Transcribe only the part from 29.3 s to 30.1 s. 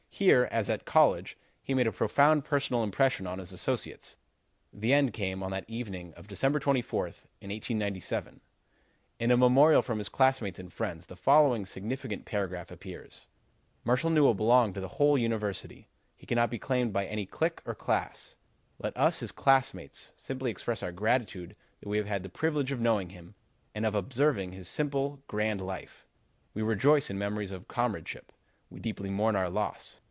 our loss.